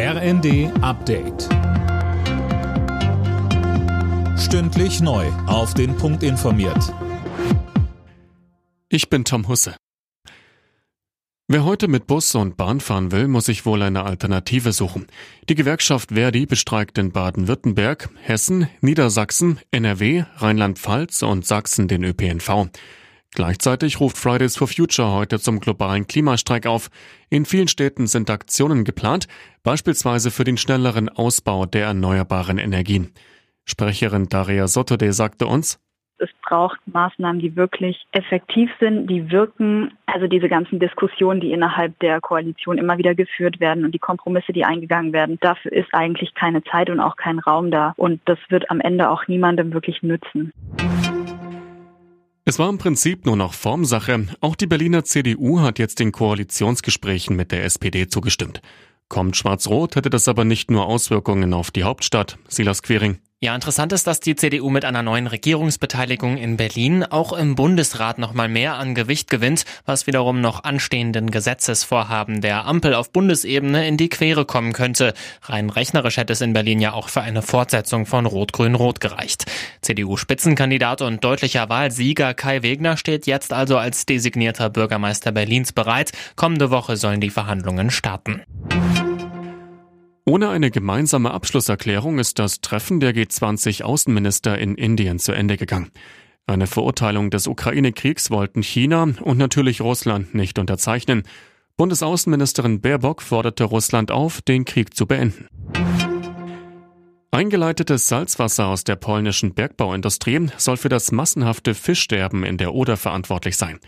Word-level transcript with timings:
RND 0.00 0.70
Update. 0.80 1.48
Stündlich 4.38 5.00
neu. 5.00 5.26
Auf 5.48 5.74
den 5.74 5.96
Punkt 5.96 6.22
informiert. 6.22 6.94
Ich 8.88 9.10
bin 9.10 9.24
Tom 9.24 9.48
Husse. 9.48 9.74
Wer 11.48 11.64
heute 11.64 11.88
mit 11.88 12.06
Bus 12.06 12.32
und 12.36 12.56
Bahn 12.56 12.78
fahren 12.78 13.10
will, 13.10 13.26
muss 13.26 13.46
sich 13.46 13.66
wohl 13.66 13.82
eine 13.82 14.04
Alternative 14.04 14.72
suchen. 14.72 15.08
Die 15.48 15.56
Gewerkschaft 15.56 16.10
Verdi 16.12 16.46
bestreikt 16.46 16.96
in 16.96 17.10
Baden-Württemberg, 17.10 18.08
Hessen, 18.22 18.68
Niedersachsen, 18.80 19.58
NRW, 19.72 20.26
Rheinland-Pfalz 20.36 21.22
und 21.22 21.44
Sachsen 21.44 21.88
den 21.88 22.04
ÖPNV. 22.04 22.68
Gleichzeitig 23.34 24.00
ruft 24.00 24.16
Fridays 24.16 24.56
for 24.56 24.68
Future 24.68 25.12
heute 25.12 25.38
zum 25.38 25.60
globalen 25.60 26.06
Klimastreik 26.06 26.66
auf. 26.66 26.88
In 27.30 27.44
vielen 27.44 27.68
Städten 27.68 28.06
sind 28.06 28.30
Aktionen 28.30 28.84
geplant, 28.84 29.28
beispielsweise 29.62 30.30
für 30.30 30.44
den 30.44 30.56
schnelleren 30.56 31.08
Ausbau 31.08 31.66
der 31.66 31.86
erneuerbaren 31.86 32.58
Energien. 32.58 33.12
Sprecherin 33.64 34.28
Daria 34.28 34.66
Sottode 34.66 35.12
sagte 35.12 35.46
uns, 35.46 35.78
es 36.20 36.30
braucht 36.42 36.80
Maßnahmen, 36.86 37.40
die 37.40 37.54
wirklich 37.54 38.04
effektiv 38.10 38.70
sind, 38.80 39.06
die 39.08 39.30
wirken. 39.30 39.92
Also 40.06 40.26
diese 40.26 40.48
ganzen 40.48 40.80
Diskussionen, 40.80 41.40
die 41.40 41.52
innerhalb 41.52 41.96
der 42.00 42.20
Koalition 42.20 42.76
immer 42.76 42.98
wieder 42.98 43.14
geführt 43.14 43.60
werden 43.60 43.84
und 43.84 43.92
die 43.92 44.00
Kompromisse, 44.00 44.52
die 44.52 44.64
eingegangen 44.64 45.12
werden, 45.12 45.38
dafür 45.40 45.72
ist 45.72 45.92
eigentlich 45.92 46.34
keine 46.34 46.64
Zeit 46.64 46.90
und 46.90 46.98
auch 46.98 47.16
kein 47.16 47.38
Raum 47.38 47.70
da. 47.70 47.92
Und 47.96 48.20
das 48.24 48.38
wird 48.48 48.68
am 48.70 48.80
Ende 48.80 49.10
auch 49.10 49.28
niemandem 49.28 49.72
wirklich 49.72 50.02
nützen. 50.02 50.52
Es 52.48 52.58
war 52.58 52.70
im 52.70 52.78
Prinzip 52.78 53.26
nur 53.26 53.36
noch 53.36 53.52
Formsache. 53.52 54.26
Auch 54.40 54.56
die 54.56 54.66
Berliner 54.66 55.04
CDU 55.04 55.60
hat 55.60 55.78
jetzt 55.78 55.98
den 55.98 56.12
Koalitionsgesprächen 56.12 57.36
mit 57.36 57.52
der 57.52 57.62
SPD 57.64 58.08
zugestimmt. 58.08 58.62
Kommt 59.10 59.36
Schwarz-Rot, 59.36 59.96
hätte 59.96 60.08
das 60.08 60.28
aber 60.28 60.46
nicht 60.46 60.70
nur 60.70 60.86
Auswirkungen 60.86 61.52
auf 61.52 61.70
die 61.70 61.84
Hauptstadt. 61.84 62.38
Silas 62.48 62.82
Quering. 62.82 63.18
Ja, 63.40 63.54
interessant 63.54 63.92
ist, 63.92 64.08
dass 64.08 64.18
die 64.18 64.34
CDU 64.34 64.68
mit 64.68 64.84
einer 64.84 65.04
neuen 65.04 65.28
Regierungsbeteiligung 65.28 66.38
in 66.38 66.56
Berlin 66.56 67.04
auch 67.04 67.32
im 67.32 67.54
Bundesrat 67.54 68.18
nochmal 68.18 68.48
mehr 68.48 68.74
an 68.74 68.96
Gewicht 68.96 69.30
gewinnt, 69.30 69.64
was 69.86 70.08
wiederum 70.08 70.40
noch 70.40 70.64
anstehenden 70.64 71.30
Gesetzesvorhaben 71.30 72.40
der 72.40 72.66
Ampel 72.66 72.94
auf 72.94 73.12
Bundesebene 73.12 73.86
in 73.86 73.96
die 73.96 74.08
Quere 74.08 74.44
kommen 74.44 74.72
könnte. 74.72 75.14
Rein 75.42 75.70
rechnerisch 75.70 76.16
hätte 76.16 76.32
es 76.32 76.40
in 76.40 76.52
Berlin 76.52 76.80
ja 76.80 76.94
auch 76.94 77.08
für 77.08 77.20
eine 77.20 77.42
Fortsetzung 77.42 78.06
von 78.06 78.26
Rot-Grün-Rot 78.26 78.98
gereicht. 78.98 79.44
CDU-Spitzenkandidat 79.82 81.00
und 81.00 81.22
deutlicher 81.22 81.68
Wahlsieger 81.68 82.34
Kai 82.34 82.64
Wegner 82.64 82.96
steht 82.96 83.28
jetzt 83.28 83.52
also 83.52 83.78
als 83.78 84.04
designierter 84.04 84.68
Bürgermeister 84.68 85.30
Berlins 85.30 85.72
bereit. 85.72 86.10
Kommende 86.34 86.72
Woche 86.72 86.96
sollen 86.96 87.20
die 87.20 87.30
Verhandlungen 87.30 87.92
starten. 87.92 88.42
Ohne 90.28 90.50
eine 90.50 90.70
gemeinsame 90.70 91.30
Abschlusserklärung 91.30 92.18
ist 92.18 92.38
das 92.38 92.60
Treffen 92.60 93.00
der 93.00 93.14
G20 93.14 93.82
Außenminister 93.82 94.58
in 94.58 94.74
Indien 94.74 95.18
zu 95.18 95.32
Ende 95.32 95.56
gegangen. 95.56 95.90
Eine 96.46 96.66
Verurteilung 96.66 97.30
des 97.30 97.46
Ukraine-Kriegs 97.46 98.30
wollten 98.30 98.62
China 98.62 99.08
und 99.22 99.38
natürlich 99.38 99.80
Russland 99.80 100.34
nicht 100.34 100.58
unterzeichnen. 100.58 101.22
Bundesaußenministerin 101.78 102.82
Baerbock 102.82 103.22
forderte 103.22 103.64
Russland 103.64 104.10
auf, 104.10 104.42
den 104.42 104.66
Krieg 104.66 104.94
zu 104.94 105.06
beenden. 105.06 105.46
Eingeleitetes 107.30 108.06
Salzwasser 108.06 108.66
aus 108.66 108.84
der 108.84 108.96
polnischen 108.96 109.54
Bergbauindustrie 109.54 110.48
soll 110.58 110.76
für 110.76 110.90
das 110.90 111.10
massenhafte 111.10 111.72
Fischsterben 111.72 112.44
in 112.44 112.58
der 112.58 112.74
Oder 112.74 112.98
verantwortlich 112.98 113.56
sein. 113.56 113.80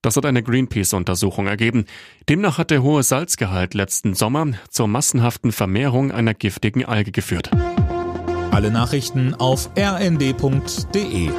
Das 0.00 0.16
hat 0.16 0.24
eine 0.26 0.44
Greenpeace-Untersuchung 0.44 1.48
ergeben. 1.48 1.84
Demnach 2.28 2.58
hat 2.58 2.70
der 2.70 2.82
hohe 2.82 3.02
Salzgehalt 3.02 3.74
letzten 3.74 4.14
Sommer 4.14 4.46
zur 4.70 4.86
massenhaften 4.86 5.50
Vermehrung 5.50 6.12
einer 6.12 6.34
giftigen 6.34 6.84
Alge 6.84 7.10
geführt. 7.10 7.50
Alle 8.52 8.70
Nachrichten 8.70 9.34
auf 9.34 9.70
rnd.de 9.76 11.30